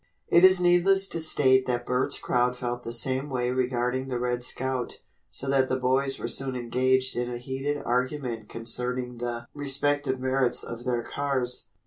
It 0.29 0.43
is 0.43 0.59
needless 0.59 1.07
to 1.09 1.21
state 1.21 1.67
that 1.67 1.85
Bert's 1.85 2.17
crowd 2.17 2.55
felt 2.57 2.81
the 2.81 2.91
same 2.91 3.29
way 3.29 3.51
regarding 3.51 4.07
the 4.07 4.17
"Red 4.17 4.43
Scout," 4.43 4.97
so 5.29 5.47
that 5.51 5.69
the 5.69 5.75
boys 5.77 6.17
were 6.17 6.27
soon 6.27 6.55
engaged 6.55 7.15
in 7.15 7.29
a 7.31 7.37
heated 7.37 7.77
argument 7.85 8.49
concerning 8.49 9.19
the 9.19 9.45
respective 9.53 10.19
merits 10.19 10.63
of 10.63 10.85
their 10.85 11.03
cars. 11.03 11.67